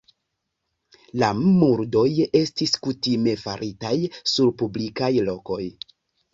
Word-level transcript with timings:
La 1.23 1.29
murdoj 1.41 2.07
estis 2.41 2.75
kutime 2.87 3.37
faritaj 3.45 3.95
sur 4.35 4.53
publikaj 4.65 5.15
lokoj. 5.33 5.63